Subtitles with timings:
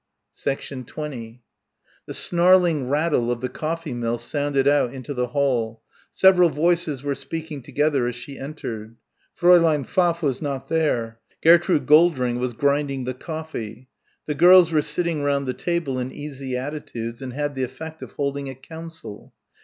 [0.41, 1.43] 20
[2.07, 5.83] The snarling rattle of the coffee mill sounded out into the hall.
[6.11, 8.95] Several voices were speaking together as she entered.
[9.39, 11.19] Fräulein Pfaff was not there.
[11.43, 13.89] Gertrude Goldring was grinding the coffee.
[14.25, 18.13] The girls were sitting round the table in easy attitudes and had the effect of
[18.13, 19.35] holding a council.